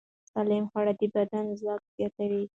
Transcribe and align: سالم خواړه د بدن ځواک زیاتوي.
سالم 0.31 0.65
خواړه 0.71 0.93
د 0.99 1.01
بدن 1.15 1.45
ځواک 1.59 1.81
زیاتوي. 1.95 2.43